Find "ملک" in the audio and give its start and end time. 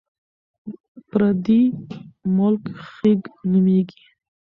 2.37-2.63